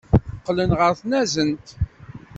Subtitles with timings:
[0.39, 1.67] Qqlen ɣer tnazent.